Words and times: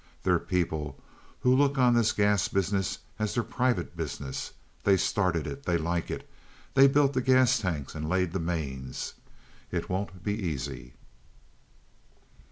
They're 0.23 0.39
people 0.39 0.99
who 1.41 1.55
look 1.55 1.77
on 1.77 1.93
this 1.93 2.11
gas 2.11 2.47
business 2.47 2.97
as 3.19 3.35
their 3.35 3.43
private 3.43 3.95
business. 3.95 4.51
They 4.83 4.97
started 4.97 5.45
it. 5.45 5.63
They 5.67 5.77
like 5.77 6.09
it. 6.09 6.27
They 6.73 6.87
built 6.87 7.13
the 7.13 7.21
gas 7.21 7.59
tanks 7.59 7.93
and 7.93 8.09
laid 8.09 8.33
the 8.33 8.39
mains. 8.39 9.13
It 9.69 9.89
won't 9.89 10.23
be 10.23 10.33
easy." 10.33 10.95